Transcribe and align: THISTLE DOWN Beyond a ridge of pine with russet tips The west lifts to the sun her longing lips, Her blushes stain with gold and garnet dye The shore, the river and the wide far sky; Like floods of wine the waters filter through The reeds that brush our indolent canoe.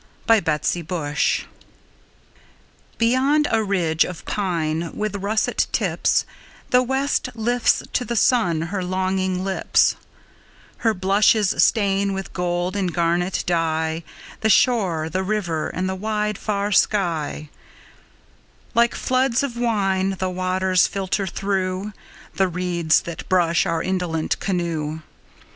THISTLE 0.25 0.81
DOWN 0.81 1.15
Beyond 2.97 3.47
a 3.51 3.63
ridge 3.63 4.03
of 4.03 4.25
pine 4.25 4.89
with 4.97 5.17
russet 5.17 5.67
tips 5.71 6.25
The 6.71 6.81
west 6.81 7.29
lifts 7.35 7.83
to 7.93 8.03
the 8.03 8.15
sun 8.15 8.61
her 8.73 8.83
longing 8.83 9.43
lips, 9.45 9.95
Her 10.77 10.95
blushes 10.95 11.53
stain 11.59 12.13
with 12.13 12.33
gold 12.33 12.75
and 12.75 12.91
garnet 12.91 13.43
dye 13.45 14.03
The 14.39 14.49
shore, 14.49 15.07
the 15.07 15.21
river 15.21 15.69
and 15.69 15.87
the 15.87 15.93
wide 15.93 16.39
far 16.39 16.71
sky; 16.71 17.49
Like 18.73 18.95
floods 18.95 19.43
of 19.43 19.55
wine 19.55 20.15
the 20.17 20.31
waters 20.31 20.87
filter 20.87 21.27
through 21.27 21.93
The 22.37 22.47
reeds 22.47 23.01
that 23.01 23.29
brush 23.29 23.67
our 23.67 23.83
indolent 23.83 24.39
canoe. 24.39 25.01